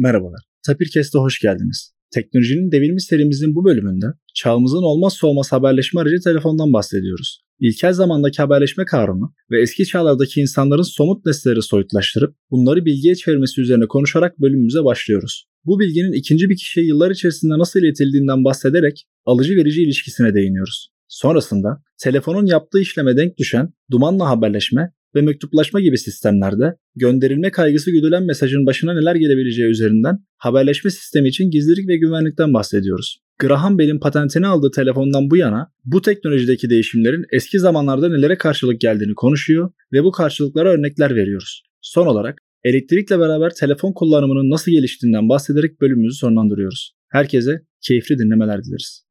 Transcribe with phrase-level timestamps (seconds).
[0.00, 0.40] Merhabalar.
[0.66, 1.94] Tapirkes'te hoş geldiniz.
[2.14, 7.40] Teknolojinin devinimi serimizin bu bölümünde çağımızın olmazsa olmaz haberleşme aracı telefondan bahsediyoruz.
[7.58, 13.86] İlkel zamandaki haberleşme kavramı ve eski çağlardaki insanların somut nesneleri soyutlaştırıp bunları bilgiye çevirmesi üzerine
[13.86, 15.46] konuşarak bölümümüze başlıyoruz.
[15.64, 20.88] Bu bilginin ikinci bir kişiye yıllar içerisinde nasıl iletildiğinden bahsederek alıcı verici ilişkisine değiniyoruz.
[21.08, 28.26] Sonrasında telefonun yaptığı işleme denk düşen dumanla haberleşme ve mektuplaşma gibi sistemlerde gönderilme kaygısı güdülen
[28.26, 33.18] mesajın başına neler gelebileceği üzerinden haberleşme sistemi için gizlilik ve güvenlikten bahsediyoruz.
[33.38, 39.14] Graham Bell'in patentini aldığı telefondan bu yana bu teknolojideki değişimlerin eski zamanlarda nelere karşılık geldiğini
[39.14, 41.62] konuşuyor ve bu karşılıklara örnekler veriyoruz.
[41.80, 46.92] Son olarak elektrikle beraber telefon kullanımının nasıl geliştiğinden bahsederek bölümümüzü sonlandırıyoruz.
[47.08, 49.09] Herkese keyifli dinlemeler dileriz.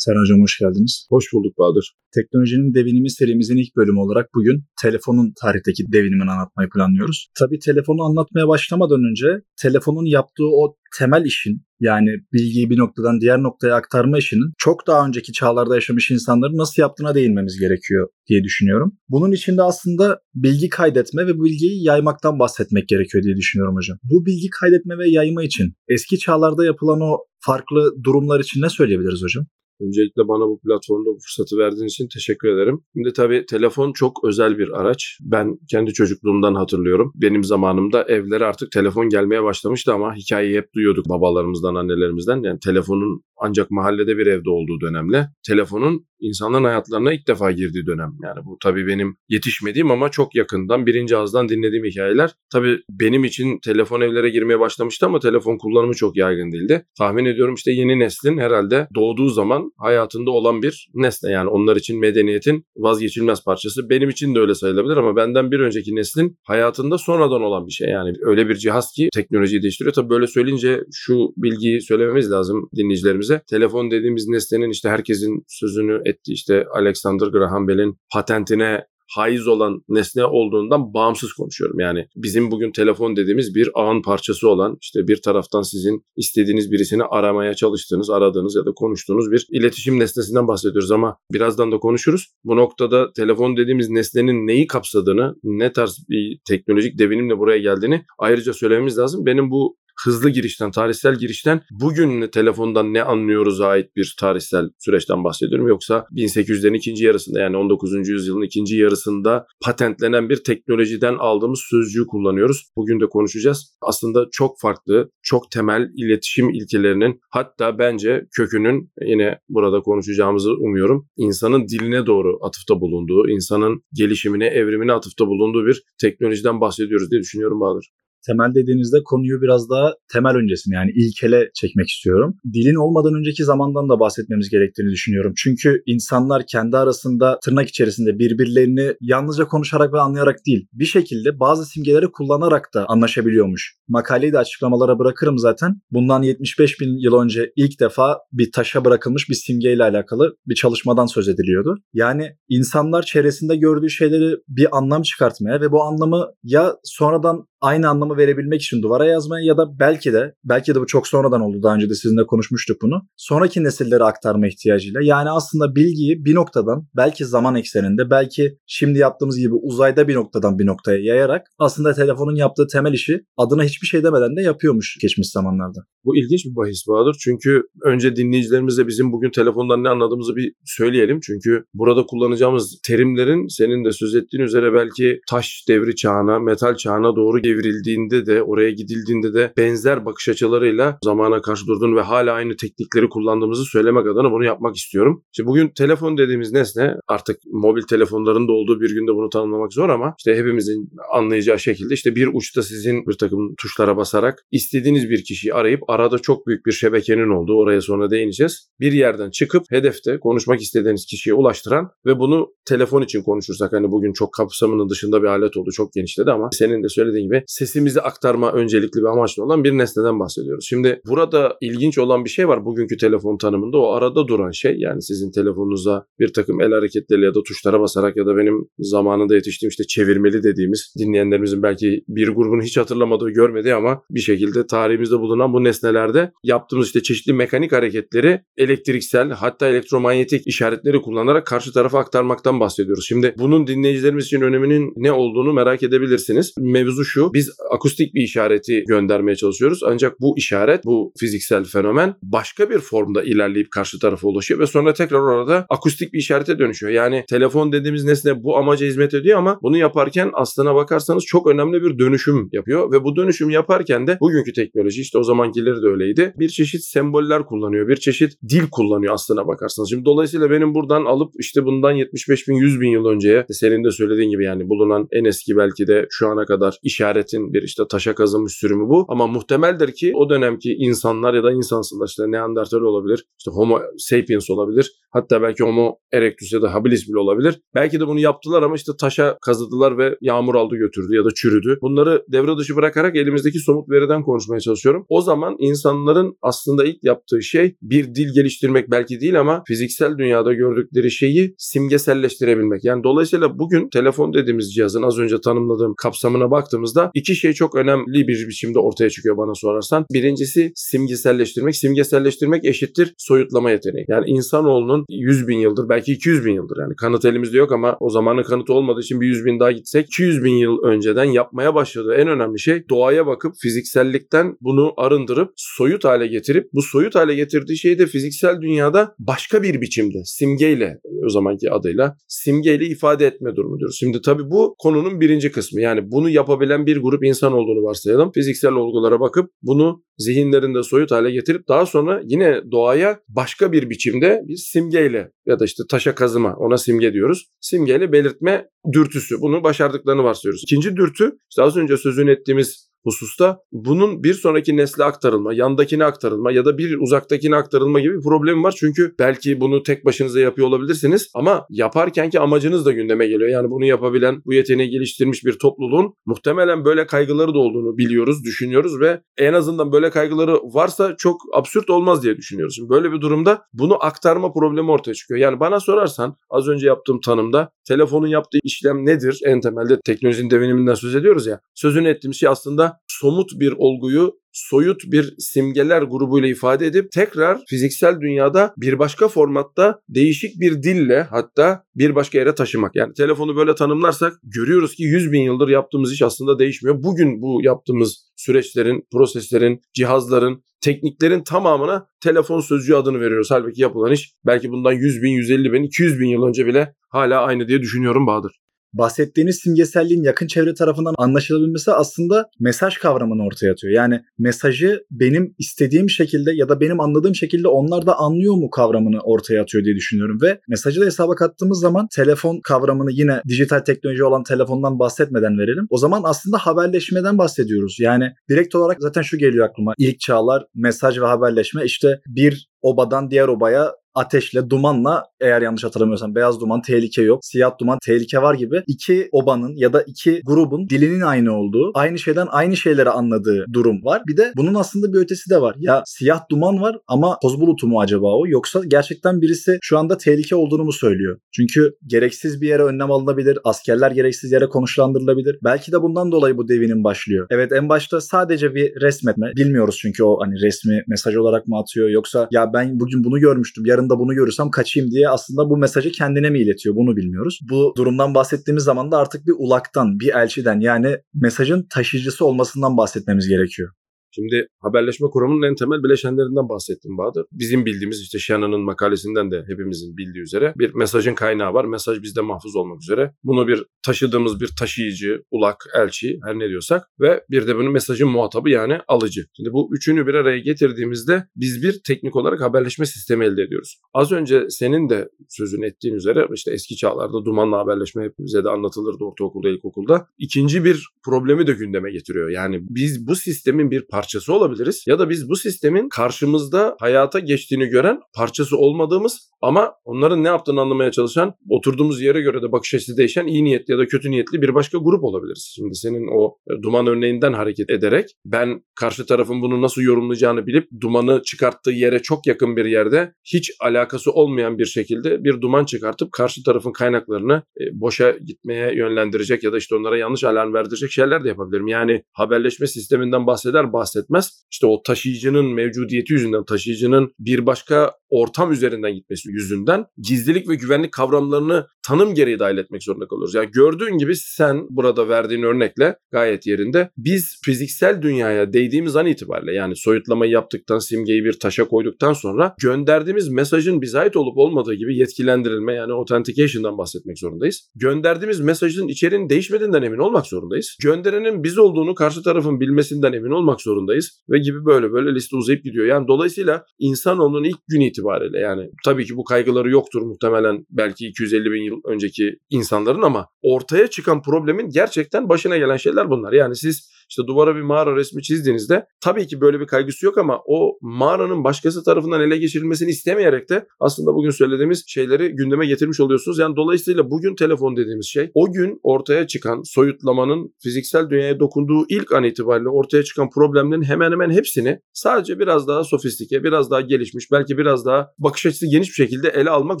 [0.04, 1.06] Serhan Hocam hoş geldiniz.
[1.10, 1.86] Hoş bulduk Bahadır.
[2.14, 7.28] Teknolojinin devinimi serimizin ilk bölümü olarak bugün telefonun tarihteki devinimini anlatmayı planlıyoruz.
[7.38, 9.26] Tabii telefonu anlatmaya başlamadan önce
[9.62, 15.06] telefonun yaptığı o temel işin yani bilgiyi bir noktadan diğer noktaya aktarma işinin çok daha
[15.06, 18.92] önceki çağlarda yaşamış insanların nasıl yaptığına değinmemiz gerekiyor diye düşünüyorum.
[19.08, 23.98] Bunun için de aslında bilgi kaydetme ve bilgiyi yaymaktan bahsetmek gerekiyor diye düşünüyorum hocam.
[24.02, 29.22] Bu bilgi kaydetme ve yayma için eski çağlarda yapılan o farklı durumlar için ne söyleyebiliriz
[29.22, 29.46] hocam?
[29.80, 32.80] Öncelikle bana bu platformda bu fırsatı verdiğin için teşekkür ederim.
[32.96, 35.18] Şimdi tabii telefon çok özel bir araç.
[35.20, 37.12] Ben kendi çocukluğumdan hatırlıyorum.
[37.14, 42.42] Benim zamanımda evlere artık telefon gelmeye başlamıştı ama hikayeyi hep duyuyorduk babalarımızdan, annelerimizden.
[42.42, 48.12] Yani telefonun ancak mahallede bir evde olduğu dönemle telefonun insanların hayatlarına ilk defa girdiği dönem.
[48.22, 52.30] Yani bu tabii benim yetişmediğim ama çok yakından birinci ağızdan dinlediğim hikayeler.
[52.52, 56.84] Tabii benim için telefon evlere girmeye başlamıştı ama telefon kullanımı çok yaygın değildi.
[56.98, 61.30] Tahmin ediyorum işte yeni neslin herhalde doğduğu zaman hayatında olan bir nesne.
[61.30, 63.90] Yani onlar için medeniyetin vazgeçilmez parçası.
[63.90, 67.88] Benim için de öyle sayılabilir ama benden bir önceki neslin hayatında sonradan olan bir şey.
[67.88, 69.94] Yani öyle bir cihaz ki teknolojiyi değiştiriyor.
[69.94, 73.31] Tabii böyle söyleyince şu bilgiyi söylememiz lazım dinleyicilerimize.
[73.50, 78.84] Telefon dediğimiz nesnenin işte herkesin sözünü ettiği işte Alexander Graham Bell'in patentine
[79.14, 81.80] haiz olan nesne olduğundan bağımsız konuşuyorum.
[81.80, 87.04] Yani bizim bugün telefon dediğimiz bir ağın parçası olan işte bir taraftan sizin istediğiniz birisini
[87.04, 92.26] aramaya çalıştığınız, aradığınız ya da konuştuğunuz bir iletişim nesnesinden bahsediyoruz ama birazdan da konuşuruz.
[92.44, 98.52] Bu noktada telefon dediğimiz nesnenin neyi kapsadığını, ne tarz bir teknolojik devinimle buraya geldiğini ayrıca
[98.52, 99.26] söylememiz lazım.
[99.26, 105.68] Benim bu hızlı girişten, tarihsel girişten bugün telefondan ne anlıyoruz ait bir tarihsel süreçten bahsediyorum.
[105.68, 108.08] Yoksa 1800'lerin ikinci yarısında yani 19.
[108.08, 112.70] yüzyılın ikinci yarısında patentlenen bir teknolojiden aldığımız sözcüğü kullanıyoruz.
[112.76, 113.76] Bugün de konuşacağız.
[113.82, 121.08] Aslında çok farklı, çok temel iletişim ilkelerinin hatta bence kökünün yine burada konuşacağımızı umuyorum.
[121.16, 127.60] insanın diline doğru atıfta bulunduğu, insanın gelişimine, evrimine atıfta bulunduğu bir teknolojiden bahsediyoruz diye düşünüyorum
[127.60, 127.90] Bahadır
[128.26, 132.36] temel dediğinizde konuyu biraz daha temel öncesine yani ilkele çekmek istiyorum.
[132.52, 135.32] Dilin olmadan önceki zamandan da bahsetmemiz gerektiğini düşünüyorum.
[135.36, 141.66] Çünkü insanlar kendi arasında tırnak içerisinde birbirlerini yalnızca konuşarak ve anlayarak değil bir şekilde bazı
[141.66, 143.76] simgeleri kullanarak da anlaşabiliyormuş.
[143.88, 145.80] Makaleyi de açıklamalara bırakırım zaten.
[145.90, 151.06] Bundan 75 bin yıl önce ilk defa bir taşa bırakılmış bir simgeyle alakalı bir çalışmadan
[151.06, 151.78] söz ediliyordu.
[151.92, 158.16] Yani insanlar çevresinde gördüğü şeyleri bir anlam çıkartmaya ve bu anlamı ya sonradan aynı anlamı
[158.16, 161.74] verebilmek için duvara yazmaya ya da belki de belki de bu çok sonradan oldu daha
[161.74, 163.02] önce de sizinle konuşmuştuk bunu.
[163.16, 169.38] Sonraki nesillere aktarma ihtiyacıyla yani aslında bilgiyi bir noktadan belki zaman ekseninde belki şimdi yaptığımız
[169.38, 174.04] gibi uzayda bir noktadan bir noktaya yayarak aslında telefonun yaptığı temel işi adına hiçbir şey
[174.04, 175.80] demeden de yapıyormuş geçmiş zamanlarda.
[176.04, 177.16] Bu ilginç bir bahis Bahadır.
[177.20, 181.20] Çünkü önce dinleyicilerimize bizim bugün telefondan ne anladığımızı bir söyleyelim.
[181.20, 187.16] Çünkü burada kullanacağımız terimlerin senin de söz ettiğin üzere belki taş devri çağına, metal çağına
[187.16, 192.56] doğru devrildiğinde de oraya gidildiğinde de benzer bakış açılarıyla zamana karşı durduğunu ve hala aynı
[192.56, 195.24] teknikleri kullandığımızı söylemek adına bunu yapmak istiyorum.
[195.32, 199.88] İşte bugün telefon dediğimiz nesne artık mobil telefonların da olduğu bir günde bunu tanımlamak zor
[199.88, 205.24] ama işte hepimizin anlayacağı şekilde işte bir uçta sizin bir takım tuşlara basarak istediğiniz bir
[205.24, 208.68] kişiyi arayıp arada çok büyük bir şebekenin olduğu oraya sonra değineceğiz.
[208.80, 214.12] Bir yerden çıkıp hedefte konuşmak istediğiniz kişiye ulaştıran ve bunu telefon için konuşursak hani bugün
[214.12, 218.52] çok kapsamının dışında bir alet oldu çok genişledi ama senin de söylediğin gibi Sesimizi aktarma
[218.52, 220.66] öncelikli bir amaçlı olan bir nesneden bahsediyoruz.
[220.68, 223.78] Şimdi burada ilginç olan bir şey var bugünkü telefon tanımında.
[223.78, 228.16] O arada duran şey yani sizin telefonunuza bir takım el hareketleriyle ya da tuşlara basarak
[228.16, 233.74] ya da benim zamanında yetiştiğim işte çevirmeli dediğimiz dinleyenlerimizin belki bir grubunu hiç hatırlamadığı görmedi
[233.74, 240.46] ama bir şekilde tarihimizde bulunan bu nesnelerde yaptığımız işte çeşitli mekanik hareketleri elektriksel hatta elektromanyetik
[240.46, 243.04] işaretleri kullanarak karşı tarafa aktarmaktan bahsediyoruz.
[243.08, 246.52] Şimdi bunun dinleyicilerimiz için öneminin ne olduğunu merak edebilirsiniz.
[246.58, 252.70] Mevzu şu biz akustik bir işareti göndermeye çalışıyoruz ancak bu işaret bu fiziksel fenomen başka
[252.70, 256.92] bir formda ilerleyip karşı tarafa ulaşıyor ve sonra tekrar orada akustik bir işarete dönüşüyor.
[256.92, 261.82] Yani telefon dediğimiz nesne bu amaca hizmet ediyor ama bunu yaparken aslına bakarsanız çok önemli
[261.82, 266.34] bir dönüşüm yapıyor ve bu dönüşüm yaparken de bugünkü teknoloji işte o zamankileri de öyleydi.
[266.38, 269.90] Bir çeşit semboller kullanıyor, bir çeşit dil kullanıyor aslına bakarsanız.
[269.90, 273.90] Şimdi dolayısıyla benim buradan alıp işte bundan 75 bin 100 bin yıl önceye senin de
[273.90, 276.78] söylediğin gibi yani bulunan en eski belki de şu ana kadar
[277.22, 279.06] işaretin bir işte taşa kazınmış sürümü bu.
[279.08, 284.50] Ama muhtemeldir ki o dönemki insanlar ya da insansınlar işte Neandertal olabilir, işte Homo sapiens
[284.50, 284.92] olabilir.
[285.10, 287.60] Hatta belki Homo erectus ya da habilis bile olabilir.
[287.74, 291.78] Belki de bunu yaptılar ama işte taşa kazıdılar ve yağmur aldı götürdü ya da çürüdü.
[291.82, 295.06] Bunları devre dışı bırakarak elimizdeki somut veriden konuşmaya çalışıyorum.
[295.08, 300.52] O zaman insanların aslında ilk yaptığı şey bir dil geliştirmek belki değil ama fiziksel dünyada
[300.52, 302.84] gördükleri şeyi simgeselleştirebilmek.
[302.84, 308.28] Yani dolayısıyla bugün telefon dediğimiz cihazın az önce tanımladığım kapsamına baktığımızda iki şey çok önemli
[308.28, 310.06] bir biçimde ortaya çıkıyor bana sorarsan.
[310.12, 311.76] Birincisi simgeselleştirmek.
[311.76, 314.04] Simgeselleştirmek eşittir soyutlama yeteneği.
[314.08, 318.10] Yani insanoğlunun 100 bin yıldır belki 200 bin yıldır yani kanıt elimizde yok ama o
[318.10, 322.14] zamanın kanıtı olmadığı için bir 100 bin daha gitsek 200 bin yıl önceden yapmaya başladığı
[322.14, 327.78] en önemli şey doğaya bakıp fiziksellikten bunu arındırıp soyut hale getirip bu soyut hale getirdiği
[327.78, 333.92] şeyi de fiziksel dünyada başka bir biçimde simgeyle o zamanki adıyla simgeyle ifade etme durumudur.
[333.98, 335.80] Şimdi tabii bu konunun birinci kısmı.
[335.80, 338.32] Yani bunu yapabilen bir grup insan olduğunu varsayalım.
[338.32, 344.40] Fiziksel olgulara bakıp bunu zihinlerinde soyut hale getirip daha sonra yine doğaya başka bir biçimde
[344.48, 347.46] bir simgeyle ya da işte taşa kazıma ona simge diyoruz.
[347.60, 349.40] Simgeyle belirtme dürtüsü.
[349.40, 350.62] Bunu başardıklarını varsayıyoruz.
[350.62, 356.52] İkinci dürtü işte az önce sözünü ettiğimiz hususta bunun bir sonraki nesle aktarılma, yandakine aktarılma
[356.52, 358.74] ya da bir uzaktakine aktarılma gibi bir problem var.
[358.78, 363.50] Çünkü belki bunu tek başınıza yapıyor olabilirsiniz ama yaparkenki amacınız da gündeme geliyor.
[363.50, 369.00] Yani bunu yapabilen, bu yeteneği geliştirmiş bir topluluğun muhtemelen böyle kaygıları da olduğunu biliyoruz, düşünüyoruz
[369.00, 372.74] ve en azından böyle kaygıları varsa çok absürt olmaz diye düşünüyoruz.
[372.76, 375.40] Şimdi böyle bir durumda bunu aktarma problemi ortaya çıkıyor.
[375.40, 379.40] Yani bana sorarsan az önce yaptığım tanımda telefonun yaptığı işlem nedir?
[379.44, 381.60] En temelde teknolojinin deviniminden söz ediyoruz ya.
[381.74, 388.20] Sözünü ettiğim şey aslında somut bir olguyu soyut bir simgeler grubuyla ifade edip tekrar fiziksel
[388.20, 392.96] dünyada bir başka formatta değişik bir dille hatta bir başka yere taşımak.
[392.96, 397.02] Yani telefonu böyle tanımlarsak görüyoruz ki 100 bin yıldır yaptığımız iş aslında değişmiyor.
[397.02, 403.50] Bugün bu yaptığımız süreçlerin, proseslerin, cihazların, tekniklerin tamamına telefon sözcüğü adını veriyoruz.
[403.50, 407.42] Halbuki yapılan iş belki bundan 100 bin, 150 bin, 200 bin yıl önce bile hala
[407.42, 408.61] aynı diye düşünüyorum Bahadır
[408.92, 413.94] bahsettiğiniz simgeselliğin yakın çevre tarafından anlaşılabilmesi aslında mesaj kavramını ortaya atıyor.
[413.94, 419.20] Yani mesajı benim istediğim şekilde ya da benim anladığım şekilde onlar da anlıyor mu kavramını
[419.20, 424.24] ortaya atıyor diye düşünüyorum ve mesajı da hesaba kattığımız zaman telefon kavramını yine dijital teknoloji
[424.24, 425.86] olan telefondan bahsetmeden verelim.
[425.90, 427.96] O zaman aslında haberleşmeden bahsediyoruz.
[428.00, 429.94] Yani direkt olarak zaten şu geliyor aklıma.
[429.98, 436.34] İlk çağlar mesaj ve haberleşme işte bir obadan diğer obaya ateşle, dumanla eğer yanlış hatırlamıyorsam
[436.34, 440.88] beyaz duman tehlike yok, siyah duman tehlike var gibi iki obanın ya da iki grubun
[440.88, 444.22] dilinin aynı olduğu, aynı şeyden aynı şeyleri anladığı durum var.
[444.28, 445.76] Bir de bunun aslında bir ötesi de var.
[445.78, 450.16] Ya siyah duman var ama toz bulutu mu acaba o yoksa gerçekten birisi şu anda
[450.16, 451.38] tehlike olduğunu mu söylüyor?
[451.52, 455.58] Çünkü gereksiz bir yere önlem alınabilir, askerler gereksiz yere konuşlandırılabilir.
[455.64, 457.46] Belki de bundan dolayı bu devinin başlıyor.
[457.50, 459.52] Evet en başta sadece bir resmetme.
[459.56, 463.84] Bilmiyoruz çünkü o hani resmi mesaj olarak mı atıyor yoksa ya ben bugün bunu görmüştüm
[463.86, 467.60] yarın da bunu görürsem kaçayım diye aslında bu mesajı kendine mi iletiyor bunu bilmiyoruz.
[467.70, 473.48] Bu durumdan bahsettiğimiz zaman da artık bir ulaktan, bir elçiden yani mesajın taşıyıcısı olmasından bahsetmemiz
[473.48, 473.90] gerekiyor.
[474.34, 477.44] Şimdi haberleşme kuramının en temel bileşenlerinden bahsettim Bahadır.
[477.52, 481.84] Bizim bildiğimiz işte Shannon'ın makalesinden de hepimizin bildiği üzere bir mesajın kaynağı var.
[481.84, 483.34] Mesaj bizde mahfuz olmak üzere.
[483.44, 488.28] Bunu bir taşıdığımız bir taşıyıcı, ulak, elçi her ne diyorsak ve bir de bunun mesajın
[488.28, 489.44] muhatabı yani alıcı.
[489.56, 494.00] Şimdi bu üçünü bir araya getirdiğimizde biz bir teknik olarak haberleşme sistemi elde ediyoruz.
[494.14, 499.24] Az önce senin de sözünü ettiğin üzere işte eski çağlarda dumanla haberleşme hepimize de anlatılırdı
[499.24, 500.26] ortaokulda, ilkokulda.
[500.38, 502.50] İkinci bir problemi de gündeme getiriyor.
[502.50, 507.38] Yani biz bu sistemin bir parçası parçası olabiliriz ya da biz bu sistemin karşımızda hayata
[507.38, 512.94] geçtiğini gören parçası olmadığımız ama onların ne yaptığını anlamaya çalışan, oturduğumuz yere göre de bakış
[512.94, 515.72] açısı değişen iyi niyetli ya da kötü niyetli bir başka grup olabiliriz.
[515.76, 520.88] Şimdi senin o e, duman örneğinden hareket ederek ben karşı tarafın bunu nasıl yorumlayacağını bilip
[521.00, 526.32] dumanı çıkarttığı yere çok yakın bir yerde hiç alakası olmayan bir şekilde bir duman çıkartıp
[526.32, 531.44] karşı tarafın kaynaklarını e, boşa gitmeye yönlendirecek ya da işte onlara yanlış alarm verdirecek şeyler
[531.44, 531.88] de yapabilirim.
[531.88, 539.14] Yani haberleşme sisteminden bahseder bahsetmez işte o taşıyıcının mevcudiyeti yüzünden taşıyıcının bir başka ortam üzerinden
[539.14, 543.54] gitmesi yüzünden gizlilik ve güvenlik kavramlarını tanım gereği dahil etmek zorunda kalıyoruz.
[543.54, 549.72] Yani gördüğün gibi sen burada verdiğin örnekle gayet yerinde biz fiziksel dünyaya değdiğimiz an itibariyle
[549.72, 555.16] yani soyutlamayı yaptıktan simgeyi bir taşa koyduktan sonra gönderdiğimiz mesajın bize ait olup olmadığı gibi
[555.16, 557.90] yetkilendirilme yani authentication'dan bahsetmek zorundayız.
[557.94, 560.96] Gönderdiğimiz mesajın içeriğinin değişmediğinden emin olmak zorundayız.
[561.02, 564.01] Gönderenin biz olduğunu karşı tarafın bilmesinden emin olmak zorundayız
[564.50, 566.06] ve gibi böyle böyle liste uzayıp gidiyor.
[566.06, 571.72] Yani dolayısıyla insanoğlunun ilk gün itibariyle yani tabii ki bu kaygıları yoktur muhtemelen belki 250
[571.72, 576.52] bin yıl önceki insanların ama ortaya çıkan problemin gerçekten başına gelen şeyler bunlar.
[576.52, 580.60] Yani siz işte duvara bir mağara resmi çizdiğinizde tabii ki böyle bir kaygısı yok ama
[580.66, 586.58] o mağaranın başkası tarafından ele geçirilmesini istemeyerek de aslında bugün söylediğimiz şeyleri gündeme getirmiş oluyorsunuz.
[586.58, 592.32] Yani dolayısıyla bugün telefon dediğimiz şey o gün ortaya çıkan soyutlamanın fiziksel dünyaya dokunduğu ilk
[592.32, 597.52] an itibariyle ortaya çıkan problemlerin hemen hemen hepsini sadece biraz daha sofistike, biraz daha gelişmiş,
[597.52, 600.00] belki biraz daha bakış açısı geniş bir şekilde ele almak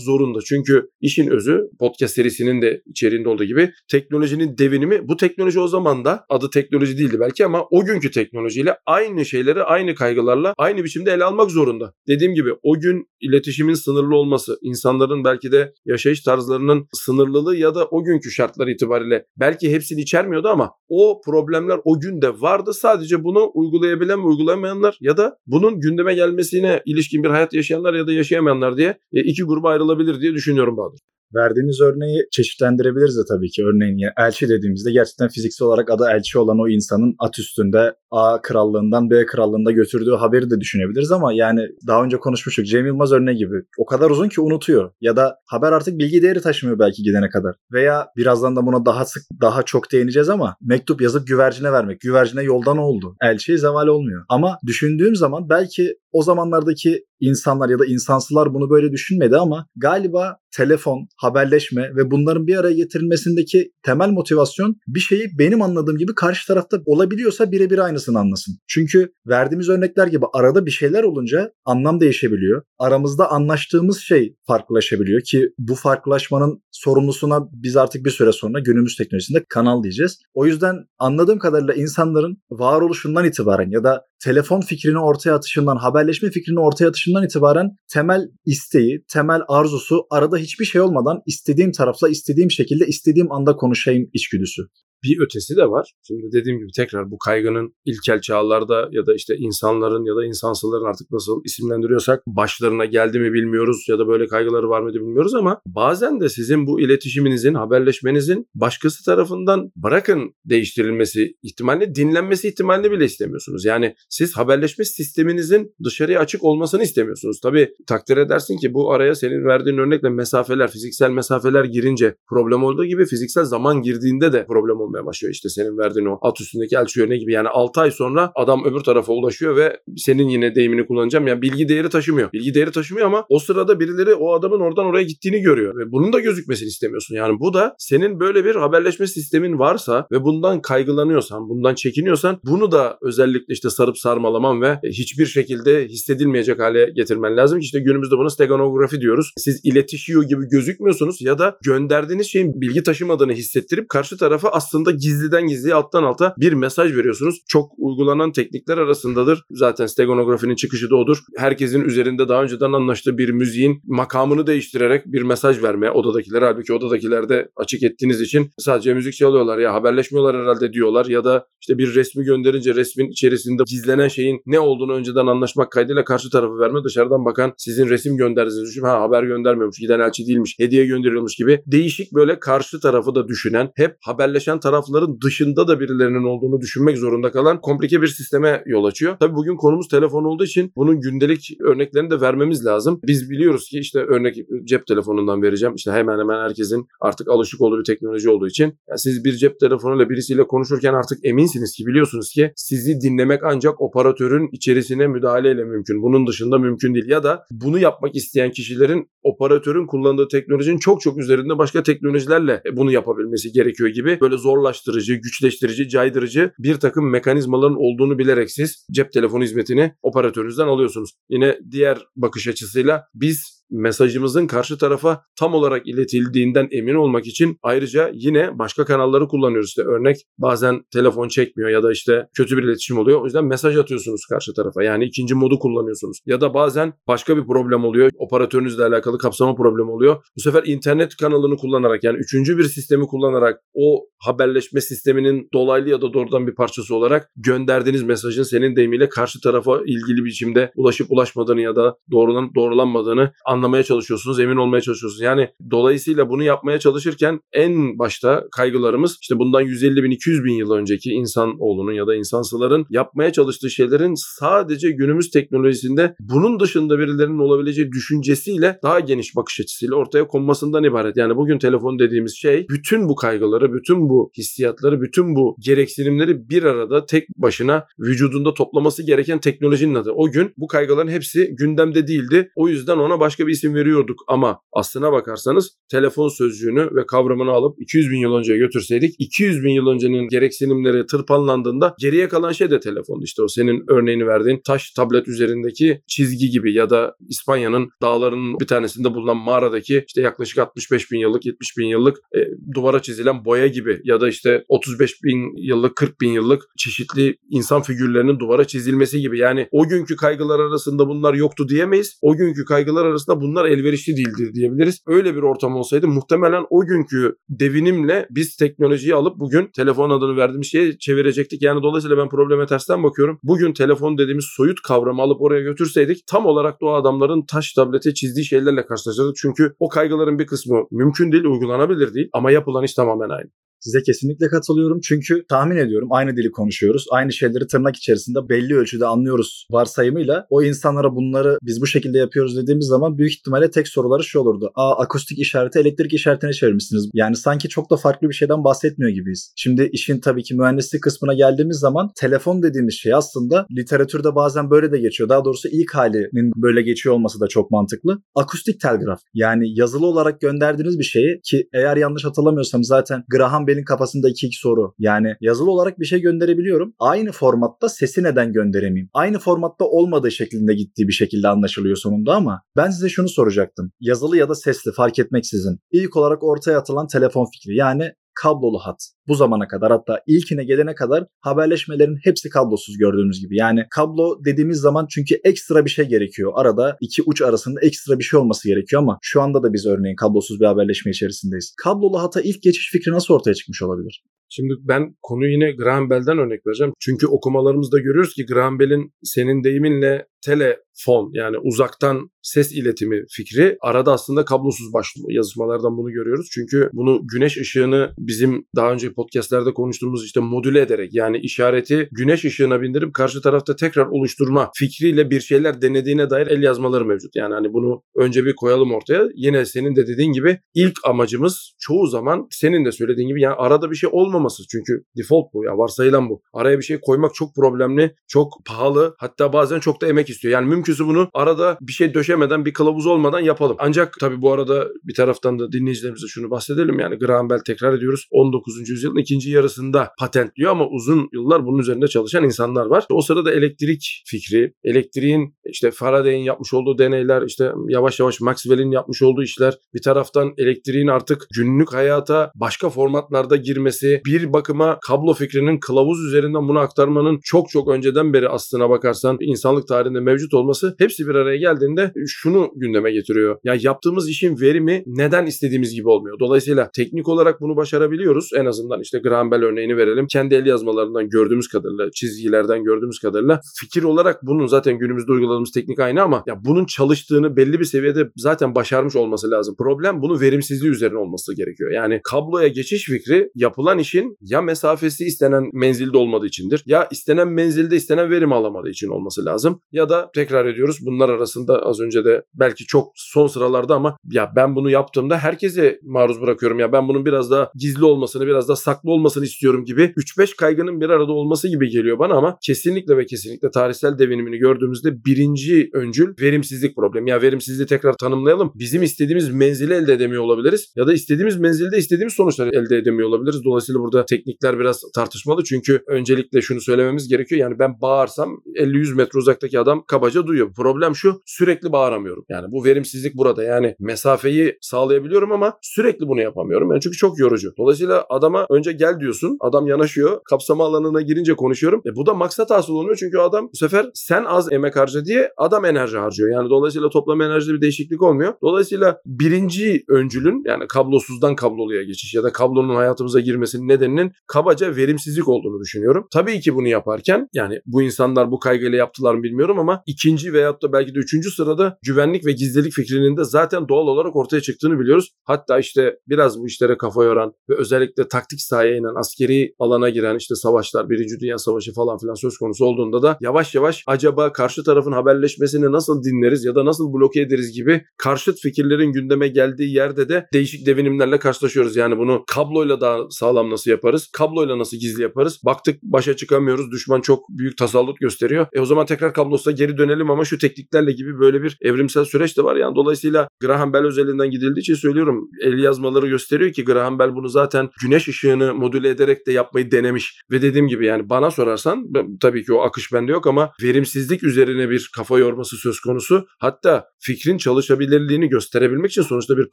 [0.00, 0.38] zorunda.
[0.44, 6.04] Çünkü işin özü podcast serisinin de içeriğinde olduğu gibi teknolojinin devinimi bu teknoloji o zaman
[6.04, 11.12] da adı teknoloji değildi belki ama o günkü teknolojiyle aynı şeyleri aynı kaygılarla aynı biçimde
[11.12, 11.92] ele almak zorunda.
[12.08, 17.86] Dediğim gibi o gün iletişimin sınırlı olması, insanların belki de yaşayış tarzlarının sınırlılığı ya da
[17.86, 22.72] o günkü şartlar itibariyle belki hepsini içermiyordu ama o problemler o günde vardı.
[22.74, 28.06] Sadece bunu uygulayabilen ve uygulamayanlar ya da bunun gündeme gelmesine ilişkin bir hayat yaşayanlar ya
[28.06, 31.00] da yaşayamayanlar diye e, iki gruba ayrılabilir diye düşünüyorum Bahadır.
[31.34, 33.64] Verdiğiniz örneği çeşitlendirebiliriz de tabii ki.
[33.64, 39.10] Örneğin elçi dediğimizde gerçekten fiziksel olarak adı elçi olan o insanın at üstünde A krallığından
[39.10, 42.66] B krallığında götürdüğü haberi de düşünebiliriz ama yani daha önce konuşmuştuk.
[42.66, 43.56] Cem Yılmaz örneği gibi.
[43.78, 44.90] O kadar uzun ki unutuyor.
[45.00, 47.54] Ya da haber artık bilgi değeri taşımıyor belki gidene kadar.
[47.72, 52.00] Veya birazdan da buna daha sık daha çok değineceğiz ama mektup yazıp güvercine vermek.
[52.00, 53.16] Güvercine yoldan oldu.
[53.22, 54.24] Elçiye zeval olmuyor.
[54.28, 60.36] Ama düşündüğüm zaman belki o zamanlardaki insanlar ya da insansılar bunu böyle düşünmedi ama galiba
[60.56, 66.46] telefon, haberleşme ve bunların bir araya getirilmesindeki temel motivasyon bir şeyi benim anladığım gibi karşı
[66.46, 68.58] tarafta olabiliyorsa birebir aynısını anlasın.
[68.68, 72.62] Çünkü verdiğimiz örnekler gibi arada bir şeyler olunca anlam değişebiliyor.
[72.78, 79.44] Aramızda anlaştığımız şey farklılaşabiliyor ki bu farklılaşmanın sorumlusuna biz artık bir süre sonra günümüz teknolojisinde
[79.48, 80.18] kanal diyeceğiz.
[80.34, 86.60] O yüzden anladığım kadarıyla insanların varoluşundan itibaren ya da telefon fikrini ortaya atışından, haberleşme fikrini
[86.60, 92.86] ortaya atışından itibaren temel isteği, temel arzusu arada hiçbir şey olmadan istediğim tarafla istediğim şekilde
[92.86, 94.62] istediğim anda konuşayım içgüdüsü
[95.04, 95.92] bir ötesi de var.
[96.06, 100.84] Şimdi dediğim gibi tekrar bu kaygının ilkel çağlarda ya da işte insanların ya da insansıların
[100.84, 105.60] artık nasıl isimlendiriyorsak başlarına geldi mi bilmiyoruz ya da böyle kaygıları var mıydı bilmiyoruz ama
[105.66, 113.64] bazen de sizin bu iletişiminizin, haberleşmenizin başkası tarafından bırakın değiştirilmesi ihtimalini, dinlenmesi ihtimalini bile istemiyorsunuz.
[113.64, 117.40] Yani siz haberleşme sisteminizin dışarıya açık olmasını istemiyorsunuz.
[117.40, 122.84] Tabii takdir edersin ki bu araya senin verdiğin örnekle mesafeler, fiziksel mesafeler girince problem olduğu
[122.84, 125.32] gibi fiziksel zaman girdiğinde de problem oluyor olmaya başlıyor.
[125.32, 127.32] İşte senin verdiğin o at üstündeki elçi örneği gibi.
[127.32, 131.26] Yani 6 ay sonra adam öbür tarafa ulaşıyor ve senin yine deyimini kullanacağım.
[131.26, 132.32] Yani bilgi değeri taşımıyor.
[132.32, 135.78] Bilgi değeri taşımıyor ama o sırada birileri o adamın oradan oraya gittiğini görüyor.
[135.78, 137.14] Ve bunun da gözükmesini istemiyorsun.
[137.14, 142.72] Yani bu da senin böyle bir haberleşme sistemin varsa ve bundan kaygılanıyorsan, bundan çekiniyorsan bunu
[142.72, 148.30] da özellikle işte sarıp sarmalaman ve hiçbir şekilde hissedilmeyecek hale getirmen lazım işte günümüzde buna
[148.30, 149.32] steganografi diyoruz.
[149.36, 154.96] Siz iletişiyor gibi gözükmüyorsunuz ya da gönderdiğiniz şeyin bilgi taşımadığını hissettirip karşı tarafa aslında aslında
[154.96, 157.40] gizliden gizliye alttan alta bir mesaj veriyorsunuz.
[157.48, 159.44] Çok uygulanan teknikler arasındadır.
[159.50, 161.18] Zaten steganografinin çıkışı da odur.
[161.36, 166.44] Herkesin üzerinde daha önceden anlaştığı bir müziğin makamını değiştirerek bir mesaj verme odadakilere.
[166.44, 171.46] Halbuki odadakiler de açık ettiğiniz için sadece müzik çalıyorlar ya haberleşmiyorlar herhalde diyorlar ya da
[171.60, 176.58] işte bir resmi gönderince resmin içerisinde gizlenen şeyin ne olduğunu önceden anlaşmak kaydıyla karşı tarafı
[176.58, 176.84] verme.
[176.84, 178.82] Dışarıdan bakan sizin resim gönderdiğinizi düşün.
[178.82, 183.70] Ha haber göndermiyormuş, giden elçi değilmiş, hediye gönderiyormuş gibi değişik böyle karşı tarafı da düşünen,
[183.76, 188.84] hep haberleşen tarafı tarafların dışında da birilerinin olduğunu düşünmek zorunda kalan komplike bir sisteme yol
[188.84, 189.16] açıyor.
[189.20, 193.00] Tabii bugün konumuz telefon olduğu için bunun gündelik örneklerini de vermemiz lazım.
[193.06, 195.74] Biz biliyoruz ki işte örnek cep telefonundan vereceğim.
[195.74, 199.60] İşte hemen hemen herkesin artık alışık olduğu bir teknoloji olduğu için yani siz bir cep
[199.60, 206.02] telefonuyla birisiyle konuşurken artık eminsiniz ki biliyorsunuz ki sizi dinlemek ancak operatörün içerisine müdahaleyle mümkün.
[206.02, 207.08] Bunun dışında mümkün değil.
[207.08, 212.92] Ya da bunu yapmak isteyen kişilerin operatörün kullandığı teknolojinin çok çok üzerinde başka teknolojilerle bunu
[212.92, 219.44] yapabilmesi gerekiyor gibi böyle zorlaştırıcı, güçleştirici, caydırıcı bir takım mekanizmaların olduğunu bilerek siz cep telefonu
[219.44, 221.10] hizmetini operatörünüzden alıyorsunuz.
[221.30, 228.10] Yine diğer bakış açısıyla biz mesajımızın karşı tarafa tam olarak iletildiğinden emin olmak için ayrıca
[228.14, 229.68] yine başka kanalları kullanıyoruz.
[229.68, 233.20] İşte örnek bazen telefon çekmiyor ya da işte kötü bir iletişim oluyor.
[233.20, 234.82] O yüzden mesaj atıyorsunuz karşı tarafa.
[234.82, 236.18] Yani ikinci modu kullanıyorsunuz.
[236.26, 238.10] Ya da bazen başka bir problem oluyor.
[238.18, 240.24] Operatörünüzle alakalı kapsama problemi oluyor.
[240.36, 246.02] Bu sefer internet kanalını kullanarak yani üçüncü bir sistemi kullanarak o haberleşme sisteminin dolaylı ya
[246.02, 251.60] da doğrudan bir parçası olarak gönderdiğiniz mesajın senin deyimiyle karşı tarafa ilgili biçimde ulaşıp ulaşmadığını
[251.60, 255.20] ya da doğrulanıp doğrulanmadığını anlamaya çalışıyorsunuz, emin olmaya çalışıyorsunuz.
[255.20, 260.70] Yani dolayısıyla bunu yapmaya çalışırken en başta kaygılarımız işte bundan 150 bin 200 bin yıl
[260.70, 267.38] önceki insan oğlunun ya da insansıların yapmaya çalıştığı şeylerin sadece günümüz teknolojisinde bunun dışında birilerinin
[267.38, 271.16] olabileceği düşüncesiyle daha geniş bakış açısıyla ortaya konmasından ibaret.
[271.16, 276.62] Yani bugün telefon dediğimiz şey bütün bu kaygıları, bütün bu hissiyatları, bütün bu gereksinimleri bir
[276.62, 280.10] arada tek başına vücudunda toplaması gereken teknolojinin adı.
[280.10, 282.48] O gün bu kaygıların hepsi gündemde değildi.
[282.56, 287.50] O yüzden ona başka bir bir isim veriyorduk ama aslına bakarsanız telefon sözcüğünü ve kavramını
[287.50, 292.70] alıp 200 bin yıl önceye götürseydik 200 bin yıl öncenin gereksinimleri tırpanlandığında geriye kalan şey
[292.70, 293.20] de telefon.
[293.20, 298.66] İşte o senin örneğini verdiğin taş tablet üzerindeki çizgi gibi ya da İspanya'nın dağlarının bir
[298.66, 302.38] tanesinde bulunan mağaradaki işte yaklaşık 65 bin yıllık 70 bin yıllık e,
[302.74, 307.82] duvara çizilen boya gibi ya da işte 35 bin yıllık 40 bin yıllık çeşitli insan
[307.82, 309.38] figürlerinin duvara çizilmesi gibi.
[309.38, 312.18] Yani o günkü kaygılar arasında bunlar yoktu diyemeyiz.
[312.22, 315.02] O günkü kaygılar arasında bunlar elverişli değildir diyebiliriz.
[315.06, 320.66] Öyle bir ortam olsaydı muhtemelen o günkü devinimle biz teknolojiyi alıp bugün telefon adını verdiğimiz
[320.66, 321.62] şeye çevirecektik.
[321.62, 323.38] Yani dolayısıyla ben probleme tersten bakıyorum.
[323.42, 328.44] Bugün telefon dediğimiz soyut kavramı alıp oraya götürseydik tam olarak da adamların taş tablete çizdiği
[328.44, 329.36] şeylerle karşılaşacaktık.
[329.36, 333.50] Çünkü o kaygıların bir kısmı mümkün değil, uygulanabilir değil ama yapılan iş tamamen aynı.
[333.82, 335.00] Size kesinlikle katılıyorum.
[335.00, 337.06] Çünkü tahmin ediyorum aynı dili konuşuyoruz.
[337.10, 340.46] Aynı şeyleri tırnak içerisinde belli ölçüde anlıyoruz varsayımıyla.
[340.50, 344.72] O insanlara bunları biz bu şekilde yapıyoruz dediğimiz zaman büyük ihtimalle tek soruları şu olurdu.
[344.74, 347.10] Aa akustik işareti elektrik işaretine çevirmişsiniz.
[347.14, 349.52] Yani sanki çok da farklı bir şeyden bahsetmiyor gibiyiz.
[349.56, 354.92] Şimdi işin tabii ki mühendislik kısmına geldiğimiz zaman telefon dediğimiz şey aslında literatürde bazen böyle
[354.92, 355.28] de geçiyor.
[355.28, 358.22] Daha doğrusu ilk halinin böyle geçiyor olması da çok mantıklı.
[358.34, 359.20] Akustik telgraf.
[359.34, 364.46] Yani yazılı olarak gönderdiğiniz bir şeyi ki eğer yanlış hatırlamıyorsam zaten Graham Bell'in kafasında iki
[364.46, 364.94] iki soru.
[364.98, 366.94] Yani yazılı olarak bir şey gönderebiliyorum.
[366.98, 369.10] Aynı formatta sesi neden gönderemeyeyim?
[369.14, 373.92] Aynı formatta olmadığı şeklinde gittiği bir şekilde anlaşılıyor sonunda ama ben size şunu soracaktım.
[374.00, 375.78] Yazılı ya da sesli fark etmeksizin.
[375.92, 377.76] İlk olarak ortaya atılan telefon fikri.
[377.76, 379.08] Yani kablolu hat.
[379.28, 383.56] Bu zamana kadar hatta ilkine gelene kadar haberleşmelerin hepsi kablosuz gördüğünüz gibi.
[383.56, 386.52] Yani kablo dediğimiz zaman çünkü ekstra bir şey gerekiyor.
[386.54, 390.16] Arada iki uç arasında ekstra bir şey olması gerekiyor ama şu anda da biz örneğin
[390.16, 391.74] kablosuz bir haberleşme içerisindeyiz.
[391.84, 394.22] Kablolu hata ilk geçiş fikri nasıl ortaya çıkmış olabilir?
[394.54, 396.92] Şimdi ben konuyu yine Graham Bell'den örnek vereceğim.
[397.00, 404.12] Çünkü okumalarımızda görüyoruz ki Graham Bell'in senin deyiminle telefon yani uzaktan ses iletimi fikri arada
[404.12, 405.28] aslında kablosuz başlıyor.
[405.30, 406.48] Yazışmalardan bunu görüyoruz.
[406.52, 412.44] Çünkü bunu güneş ışığını bizim daha önce podcastlerde konuştuğumuz işte modüle ederek yani işareti güneş
[412.44, 417.36] ışığına bindirip karşı tarafta tekrar oluşturma fikriyle bir şeyler denediğine dair el yazmaları mevcut.
[417.36, 419.28] Yani hani bunu önce bir koyalım ortaya.
[419.34, 423.90] Yine senin de dediğin gibi ilk amacımız çoğu zaman senin de söylediğin gibi yani arada
[423.90, 424.41] bir şey olmaması.
[424.70, 426.42] Çünkü default bu ya varsayılan bu.
[426.52, 430.52] Araya bir şey koymak çok problemli, çok pahalı hatta bazen çok da emek istiyor.
[430.52, 433.76] Yani mümkünse bunu arada bir şey döşemeden, bir kılavuz olmadan yapalım.
[433.78, 436.98] Ancak tabii bu arada bir taraftan da dinleyicilerimize şunu bahsedelim.
[436.98, 438.88] Yani Graham Bell tekrar ediyoruz 19.
[438.88, 443.06] yüzyılın ikinci yarısında patentliyor ama uzun yıllar bunun üzerinde çalışan insanlar var.
[443.10, 449.22] O sırada elektrik fikri, elektriğin işte Faraday'in yapmış olduğu deneyler, işte yavaş yavaş Maxwell'in yapmış
[449.22, 455.80] olduğu işler, bir taraftan elektriğin artık günlük hayata başka formatlarda girmesi, bir bakıma kablo fikrinin
[455.80, 461.28] kılavuz üzerinden bunu aktarmanın çok çok önceden beri aslına bakarsan insanlık tarihinde mevcut olması hepsi
[461.28, 463.56] bir araya geldiğinde şunu gündeme getiriyor.
[463.64, 466.38] Ya yaptığımız işin verimi neden istediğimiz gibi olmuyor?
[466.40, 468.50] Dolayısıyla teknik olarak bunu başarabiliyoruz.
[468.56, 470.26] En azından işte Graham Bell örneğini verelim.
[470.26, 476.00] Kendi el yazmalarından gördüğümüz kadarıyla, çizgilerden gördüğümüz kadarıyla fikir olarak bunun zaten günümüzde uyguladığımız teknik
[476.00, 479.74] aynı ama ya bunun çalıştığını belli bir seviyede zaten başarmış olması lazım.
[479.78, 481.90] Problem bunun verimsizliği üzerine olması gerekiyor.
[481.90, 487.96] Yani kabloya geçiş fikri yapılan işin ya mesafesi istenen menzilde olmadığı içindir ya istenen menzilde
[487.96, 492.42] istenen verim alamadığı için olması lazım ya da tekrar ediyoruz bunlar arasında az önce de
[492.54, 497.26] belki çok son sıralarda ama ya ben bunu yaptığımda herkese maruz bırakıyorum ya ben bunun
[497.26, 501.68] biraz daha gizli olmasını biraz daha saklı olmasını istiyorum gibi 3-5 kaygının bir arada olması
[501.68, 507.30] gibi geliyor bana ama kesinlikle ve kesinlikle tarihsel devinimini gördüğümüzde birinci öncül verimsizlik problemi.
[507.30, 508.72] Ya verimsizliği tekrar tanımlayalım.
[508.74, 513.64] Bizim istediğimiz menzili elde edemiyor olabiliriz ya da istediğimiz menzilde istediğimiz sonuçları elde edemiyor olabiliriz.
[513.64, 517.60] Dolayısıyla burada teknikler biraz tartışmalı çünkü öncelikle şunu söylememiz gerekiyor.
[517.60, 520.72] Yani ben bağırsam 50-100 metre uzaktaki adam kabaca duyuyor.
[520.76, 522.44] Problem şu sürekli bağıramıyorum.
[522.48, 523.64] Yani bu verimsizlik burada.
[523.64, 526.90] Yani mesafeyi sağlayabiliyorum ama sürekli bunu yapamıyorum.
[526.90, 527.72] Yani çünkü çok yorucu.
[527.78, 529.56] Dolayısıyla adama önce gel diyorsun.
[529.60, 530.40] Adam yanaşıyor.
[530.50, 532.02] Kapsama alanına girince konuşuyorum.
[532.06, 533.16] E bu da maksat hasıl olmuyor.
[533.16, 536.50] Çünkü adam bu sefer sen az emek harca diye adam enerji harcıyor.
[536.52, 538.54] Yani dolayısıyla toplam enerjide bir değişiklik olmuyor.
[538.62, 545.48] Dolayısıyla birinci öncülün yani kablosuzdan kabloluya geçiş ya da kablonun hayatımıza girmesinin nedeninin kabaca verimsizlik
[545.48, 546.26] olduğunu düşünüyorum.
[546.32, 550.82] Tabii ki bunu yaparken yani bu insanlar bu kaygıyla yaptılar mı bilmiyorum ama ikinci veyahut
[550.82, 555.00] da belki de üçüncü sırada güvenlik ve gizlilik fikrinin de zaten doğal olarak ortaya çıktığını
[555.00, 555.30] biliyoruz.
[555.44, 560.36] Hatta işte biraz bu işlere kafa yoran ve özellikle taktik sahaya inen, askeri alana giren
[560.36, 564.84] işte savaşlar, Birinci Dünya Savaşı falan filan söz konusu olduğunda da yavaş yavaş acaba karşı
[564.84, 570.28] tarafın haberleşmesini nasıl dinleriz ya da nasıl bloke ederiz gibi karşıt fikirlerin gündeme geldiği yerde
[570.28, 571.96] de değişik devinimlerle karşılaşıyoruz.
[571.96, 574.28] Yani bunu kabloyla daha sağlam nasıl yaparız?
[574.32, 575.60] Kabloyla nasıl gizli yaparız?
[575.64, 576.92] Baktık başa çıkamıyoruz.
[576.92, 578.66] Düşman çok büyük tasallut gösteriyor.
[578.72, 582.58] E o zaman tekrar kablosuna geri dönelim ama şu tekniklerle gibi böyle bir evrimsel süreç
[582.58, 582.76] de var.
[582.76, 585.48] Yani dolayısıyla Graham Bell özelinden gidildiği için söylüyorum.
[585.62, 590.40] El yazmaları gösteriyor ki Graham Bell bunu zaten güneş ışığını modüle ederek de yapmayı denemiş.
[590.50, 592.04] Ve dediğim gibi yani bana sorarsan
[592.40, 596.46] tabii ki o akış bende yok ama verimsizlik üzerine bir kafa yorması söz konusu.
[596.60, 599.66] Hatta fikrin çalışabilirliğini gösterebilmek için sonuçta bir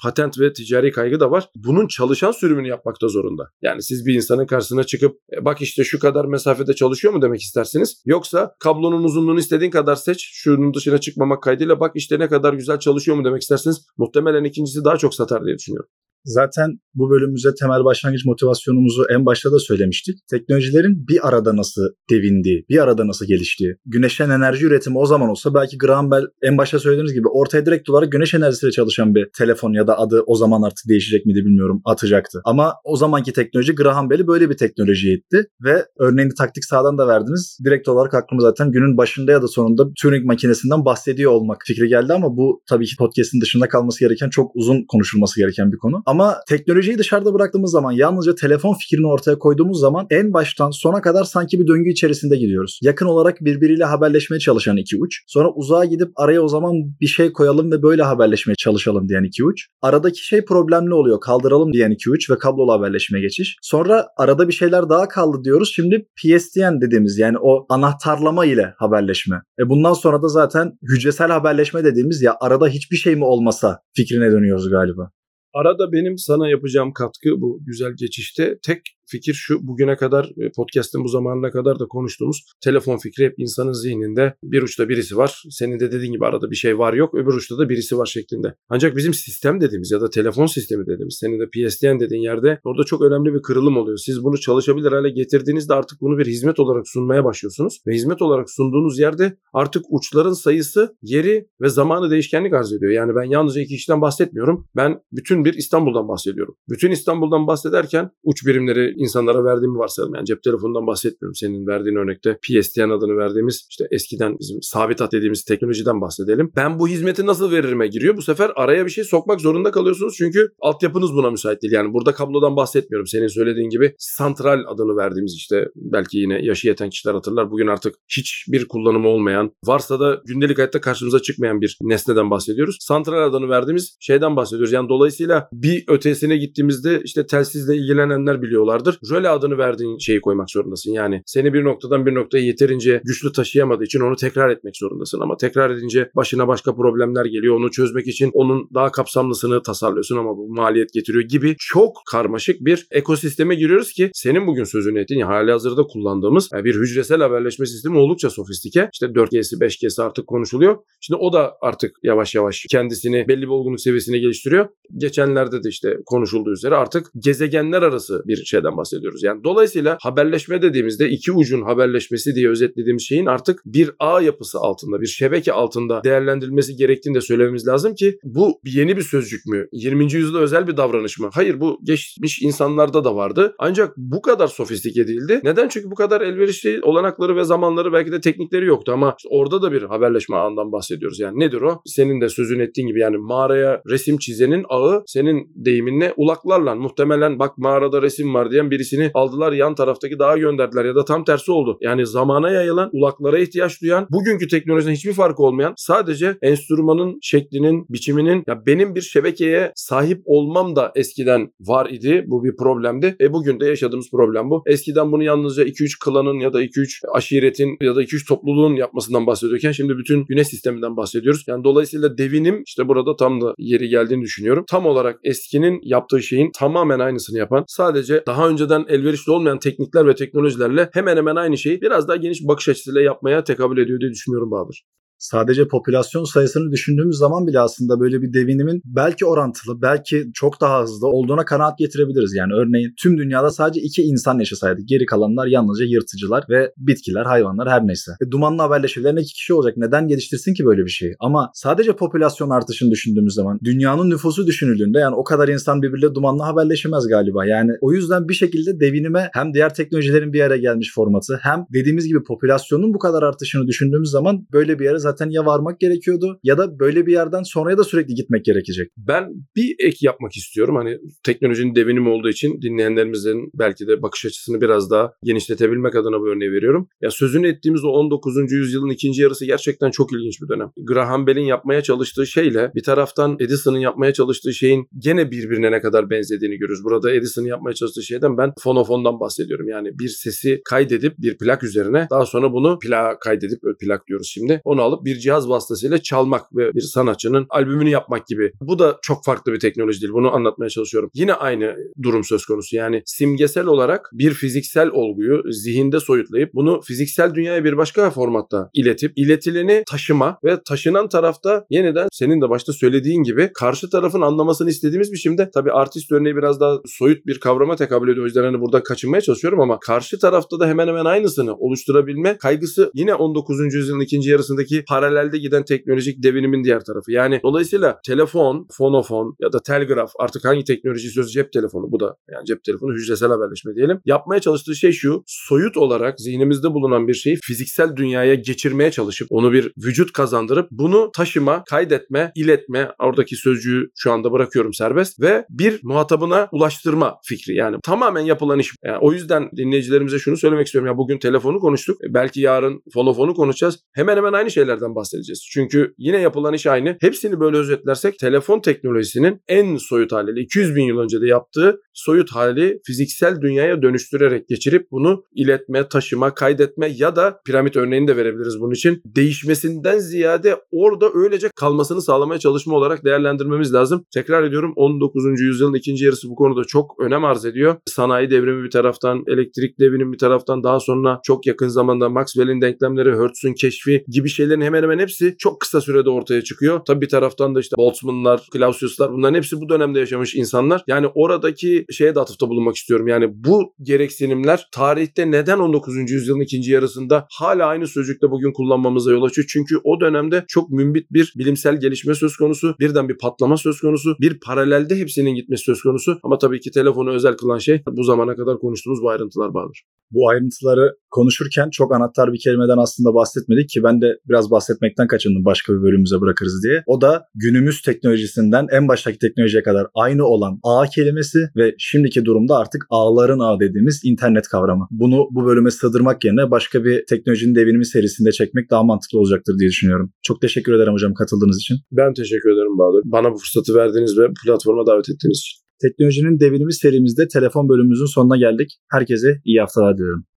[0.04, 1.50] patent ve ticari kaygı da var.
[1.56, 3.44] Bunun çalışan sürümünü yapmakta zorunda.
[3.62, 7.42] Yani siz bir insanın karşısına çıkıp e, bak işte şu kadar mesafede çalışıyor mu demek
[7.42, 8.02] istersiniz?
[8.06, 10.30] Yoksa kablonun uzunluğunu istediğin kadar seç.
[10.34, 14.84] Şunun dışına çıkmamak kaydıyla bak işte ne kadar güzel çalışıyor mu demek isterseniz muhtemelen ikincisi
[14.84, 15.90] daha çok satar diye düşünüyorum.
[16.26, 20.16] Zaten bu bölümümüze temel başlangıç motivasyonumuzu en başta da söylemiştik.
[20.32, 23.76] Teknolojilerin bir arada nasıl devindiği, bir arada nasıl geliştiği.
[23.86, 27.90] Güneşten enerji üretimi o zaman olsa belki Graham Bell en başta söylediğiniz gibi ortaya direkt
[27.90, 31.82] olarak güneş enerjisiyle çalışan bir telefon ya da adı o zaman artık değişecek miydi bilmiyorum
[31.86, 32.42] atacaktı.
[32.46, 37.08] Ama o zamanki teknoloji Graham Bell'i böyle bir teknolojiye itti ve örneğini taktik sağdan da
[37.08, 37.58] verdiniz.
[37.66, 42.14] Direkt olarak aklıma zaten günün başında ya da sonunda Turing makinesinden bahsediyor olmak fikri geldi
[42.14, 46.04] ama bu tabii ki podcast'in dışında kalması gereken çok uzun konuşulması gereken bir konu.
[46.10, 51.24] Ama teknolojiyi dışarıda bıraktığımız zaman yalnızca telefon fikrini ortaya koyduğumuz zaman en baştan sona kadar
[51.24, 52.80] sanki bir döngü içerisinde gidiyoruz.
[52.84, 55.24] Yakın olarak birbiriyle haberleşmeye çalışan iki uç.
[55.28, 59.44] Sonra uzağa gidip araya o zaman bir şey koyalım ve böyle haberleşmeye çalışalım diyen iki
[59.44, 59.68] uç.
[59.82, 61.20] Aradaki şey problemli oluyor.
[61.20, 63.58] Kaldıralım diyen iki uç ve kablolu haberleşmeye geçiş.
[63.62, 65.72] Sonra arada bir şeyler daha kaldı diyoruz.
[65.76, 69.42] Şimdi PSTN dediğimiz yani o anahtarlama ile haberleşme.
[69.60, 74.32] E bundan sonra da zaten hücresel haberleşme dediğimiz ya arada hiçbir şey mi olmasa fikrine
[74.32, 75.12] dönüyoruz galiba.
[75.54, 81.04] Arada benim sana yapacağım katkı bu güzel geçişte tek fikir şu bugüne kadar e, podcast'ın
[81.04, 85.44] bu zamanına kadar da konuştuğumuz telefon fikri hep insanın zihninde bir uçta birisi var.
[85.50, 88.56] Senin de dediğin gibi arada bir şey var yok öbür uçta da birisi var şeklinde.
[88.70, 92.84] Ancak bizim sistem dediğimiz ya da telefon sistemi dediğimiz senin de PSTN dediğin yerde orada
[92.84, 93.98] çok önemli bir kırılım oluyor.
[93.98, 97.82] Siz bunu çalışabilir hale getirdiğinizde artık bunu bir hizmet olarak sunmaya başlıyorsunuz.
[97.88, 102.92] Ve hizmet olarak sunduğunuz yerde artık uçların sayısı, yeri ve zamanı değişkenlik arz ediyor.
[102.92, 104.68] Yani ben yalnızca iki kişiden bahsetmiyorum.
[104.76, 106.56] Ben bütün bir İstanbul'dan bahsediyorum.
[106.70, 110.16] Bütün İstanbul'dan bahsederken uç birimleri insanlara verdiğimi varsayalım.
[110.16, 111.36] Yani cep telefonundan bahsetmiyorum.
[111.36, 116.52] Senin verdiğin örnekte PSTN adını verdiğimiz işte eskiden bizim sabit hat dediğimiz teknolojiden bahsedelim.
[116.56, 118.18] Ben bu hizmeti nasıl veririme giriyor.
[118.18, 120.16] Bu sefer araya bir şey sokmak zorunda kalıyorsunuz.
[120.18, 121.74] Çünkü altyapınız buna müsait değil.
[121.74, 123.08] Yani burada kablodan bahsetmiyorum.
[123.08, 127.52] Senin söylediğin gibi santral adını verdiğimiz işte belki yine yaşı yeten kişiler hatırlar.
[127.52, 132.78] Bugün artık hiçbir kullanımı olmayan varsa da gündelik hayatta karşımıza çıkmayan bir nesneden bahsediyoruz.
[132.82, 134.72] Santral adını verdiğimiz şeyden bahsediyoruz.
[134.72, 139.00] Yani dolayısıyla bir ötesine gittiğimizde işte telsizle ilgilenenler biliyorlardı vardır.
[139.12, 140.92] Röle adını verdiğin şeyi koymak zorundasın.
[140.92, 145.20] Yani seni bir noktadan bir noktaya yeterince güçlü taşıyamadığı için onu tekrar etmek zorundasın.
[145.20, 147.56] Ama tekrar edince başına başka problemler geliyor.
[147.56, 152.88] Onu çözmek için onun daha kapsamlısını tasarlıyorsun ama bu maliyet getiriyor gibi çok karmaşık bir
[152.92, 158.30] ekosisteme giriyoruz ki senin bugün sözünü ettiğin hali hazırda kullandığımız bir hücresel haberleşme sistemi oldukça
[158.30, 158.90] sofistike.
[158.94, 160.78] İşte 4G'si 5G'si artık konuşuluyor.
[161.02, 164.68] Şimdi o da artık yavaş yavaş kendisini belli bir olgunluk seviyesine geliştiriyor.
[164.98, 169.24] Geçenlerde de işte konuşulduğu üzere artık gezegenler arası bir şeyden bahsediyoruz.
[169.24, 175.02] Yani dolayısıyla haberleşme dediğimizde iki ucun haberleşmesi diye özetlediğimiz şeyin artık bir ağ yapısı altında,
[175.02, 179.68] bir şebeke altında değerlendirilmesi gerektiğini de söylememiz lazım ki bu yeni bir sözcük mü?
[179.72, 180.04] 20.
[180.04, 181.30] yüzyılda özel bir davranış mı?
[181.34, 183.56] Hayır bu geçmiş insanlarda da vardı.
[183.60, 185.42] Ancak bu kadar sofistike değildi.
[185.44, 185.68] Neden?
[185.68, 189.72] Çünkü bu kadar elverişli olanakları ve zamanları belki de teknikleri yoktu ama işte orada da
[189.72, 191.20] bir haberleşme ağından bahsediyoruz.
[191.20, 191.82] Yani nedir o?
[191.86, 197.58] Senin de sözün ettiğin gibi yani mağaraya resim çizenin ağı senin deyiminle ulaklarla muhtemelen bak
[197.58, 201.78] mağarada resim var birisini aldılar yan taraftaki dağa gönderdiler ya da tam tersi oldu.
[201.82, 208.44] Yani zamana yayılan ulaklara ihtiyaç duyan bugünkü teknolojiden hiçbir farkı olmayan sadece enstrümanın şeklinin biçiminin
[208.48, 212.24] ya benim bir şebekeye sahip olmam da eskiden var idi.
[212.28, 213.16] Bu bir problemdi.
[213.22, 214.64] E bugün de yaşadığımız problem bu.
[214.66, 219.72] Eskiden bunu yalnızca 2-3 klanın ya da 2-3 aşiretin ya da 2-3 topluluğun yapmasından bahsediyorken
[219.72, 221.44] şimdi bütün güneş sisteminden bahsediyoruz.
[221.48, 224.66] Yani dolayısıyla devinim işte burada tam da yeri geldiğini düşünüyorum.
[224.68, 230.16] Tam olarak eskinin yaptığı şeyin tamamen aynısını yapan sadece daha önceden elverişli olmayan teknikler ve
[230.16, 234.52] teknolojilerle hemen hemen aynı şeyi biraz daha geniş bakış açısıyla yapmaya tekabül ediyor diye düşünüyorum
[234.52, 234.86] Bahadır
[235.20, 240.84] sadece popülasyon sayısını düşündüğümüz zaman bile aslında böyle bir devinimin belki orantılı, belki çok daha
[240.84, 242.34] hızlı olduğuna kanaat getirebiliriz.
[242.36, 244.82] Yani örneğin tüm dünyada sadece iki insan yaşasaydı.
[244.86, 248.12] Geri kalanlar yalnızca yırtıcılar ve bitkiler, hayvanlar her neyse.
[248.28, 249.78] E, dumanlı haberleşmelerine iki kişi olacak.
[249.78, 251.16] Neden geliştirsin ki böyle bir şeyi?
[251.20, 256.44] Ama sadece popülasyon artışını düşündüğümüz zaman dünyanın nüfusu düşünüldüğünde yani o kadar insan birbiriyle dumanlı
[256.44, 257.46] haberleşemez galiba.
[257.46, 262.08] Yani o yüzden bir şekilde devinime hem diğer teknolojilerin bir yere gelmiş formatı hem dediğimiz
[262.08, 266.58] gibi popülasyonun bu kadar artışını düşündüğümüz zaman böyle bir yere zaten ya varmak gerekiyordu ya
[266.58, 268.92] da böyle bir yerden sonraya da sürekli gitmek gerekecek.
[268.98, 269.24] Ben
[269.56, 270.76] bir ek yapmak istiyorum.
[270.76, 276.30] Hani teknolojinin devinim olduğu için dinleyenlerimizin belki de bakış açısını biraz daha genişletebilmek adına bu
[276.30, 276.88] örneği veriyorum.
[277.02, 278.52] Ya sözünü ettiğimiz o 19.
[278.52, 280.72] yüzyılın ikinci yarısı gerçekten çok ilginç bir dönem.
[280.78, 286.10] Graham Bell'in yapmaya çalıştığı şeyle bir taraftan Edison'ın yapmaya çalıştığı şeyin gene birbirine ne kadar
[286.10, 286.84] benzediğini görüyoruz.
[286.84, 289.68] Burada Edison'ın yapmaya çalıştığı şeyden ben fonofondan bahsediyorum.
[289.68, 294.62] Yani bir sesi kaydedip bir plak üzerine daha sonra bunu plak kaydedip plak diyoruz şimdi.
[294.64, 298.52] Onu alıp bir cihaz vasıtasıyla çalmak ve bir sanatçının albümünü yapmak gibi.
[298.62, 300.14] Bu da çok farklı bir teknoloji değil.
[300.14, 301.10] Bunu anlatmaya çalışıyorum.
[301.14, 302.76] Yine aynı durum söz konusu.
[302.76, 309.14] Yani simgesel olarak bir fiziksel olguyu zihinde soyutlayıp bunu fiziksel dünyaya bir başka formatta iletip
[309.16, 315.12] iletileni taşıma ve taşınan tarafta yeniden senin de başta söylediğin gibi karşı tarafın anlamasını istediğimiz
[315.12, 318.24] biçimde tabii artist örneği biraz daha soyut bir kavrama tekabül ediyor.
[318.24, 322.92] O yüzden hani burada kaçınmaya çalışıyorum ama karşı tarafta da hemen hemen aynısını oluşturabilme kaygısı
[322.94, 323.74] yine 19.
[323.74, 327.12] yüzyılın ikinci yarısındaki paralelde giden teknolojik devinimin diğer tarafı.
[327.12, 332.16] Yani dolayısıyla telefon, fonofon ya da telgraf artık hangi teknoloji sözü cep telefonu bu da
[332.32, 334.02] yani cep telefonu hücresel haberleşme diyelim.
[334.06, 339.52] Yapmaya çalıştığı şey şu soyut olarak zihnimizde bulunan bir şeyi fiziksel dünyaya geçirmeye çalışıp onu
[339.54, 345.80] bir vücut kazandırıp bunu taşıma, kaydetme, iletme oradaki sözcüğü şu anda bırakıyorum serbest ve bir
[345.84, 347.56] muhatabına ulaştırma fikri.
[347.56, 348.74] Yani tamamen yapılan iş.
[348.86, 350.88] Yani o yüzden dinleyicilerimize şunu söylemek istiyorum.
[350.88, 351.98] Ya bugün telefonu konuştuk.
[352.10, 353.80] Belki yarın fonofonu konuşacağız.
[353.94, 355.48] Hemen hemen aynı şeylerden bahsedeceğiz.
[355.52, 356.98] Çünkü yine yapılan iş aynı.
[357.02, 362.32] Hepsini böyle özetlersek telefon teknolojisinin en soyut haliyle 200 bin yıl önce de yaptığı soyut
[362.32, 368.60] hali fiziksel dünyaya dönüştürerek geçirip bunu iletme, taşıma, kaydetme ya da piramit örneğini de verebiliriz
[368.60, 369.02] bunun için.
[369.06, 374.06] Değişmesinden ziyade orada öylece kalmasını sağlamaya çalışma olarak değerlendirmemiz lazım.
[374.14, 375.42] Tekrar ediyorum 19.
[375.42, 377.76] yüzyılın ikinci yarısı bu konuda çok önem arz ediyor.
[377.86, 383.10] Sanayi devrimi bir taraftan, elektrik devrimi bir taraftan daha sonra çok yakın zamanda Maxwell'in denklemleri,
[383.10, 386.80] Hertz'ün keşfi gibi şeylerin hemen hemen hepsi çok kısa sürede ortaya çıkıyor.
[386.86, 390.84] Tabi bir taraftan da işte Boltzmann'lar, Clausius'lar bunların hepsi bu dönemde yaşamış insanlar.
[390.88, 393.08] Yani oradaki şeye de atıfta bulunmak istiyorum.
[393.08, 396.12] Yani bu gereksinimler tarihte neden 19.
[396.12, 399.48] yüzyılın ikinci yarısında hala aynı sözcükle bugün kullanmamıza yol açıyor?
[399.50, 402.76] Çünkü o dönemde çok mümbit bir bilimsel gelişme söz konusu.
[402.80, 404.16] Birden bir patlama söz konusu.
[404.22, 406.20] Bir paralelde hepsinin gitmesi söz konusu.
[406.24, 409.84] Ama tabii ki telefonu özel kılan şey bu zamana kadar konuştuğumuz bu ayrıntılar bağlıdır.
[410.12, 415.46] Bu ayrıntıları konuşurken çok anahtar bir kelimeden aslında bahsetmedik ki ben de biraz bahsetmekten kaçındım
[415.46, 416.84] başka bir bölümümüze bırakırız diye.
[416.88, 422.58] O da günümüz teknolojisinden en baştaki teknolojiye kadar aynı olan ağ kelimesi ve şimdiki durumda
[422.58, 424.88] artık ağların ağı dediğimiz internet kavramı.
[424.92, 429.70] Bunu bu bölüme sığdırmak yerine başka bir teknolojinin devinimi serisinde çekmek daha mantıklı olacaktır diye
[429.70, 430.12] düşünüyorum.
[430.22, 431.78] Çok teşekkür ederim hocam katıldığınız için.
[431.92, 433.02] Ben teşekkür ederim Bahadır.
[433.06, 435.70] Bana bu fırsatı verdiğiniz ve platforma davet ettiğiniz için.
[435.82, 438.70] Teknolojinin devrimi serimizde telefon bölümümüzün sonuna geldik.
[438.92, 440.26] Herkese iyi haftalar diliyorum.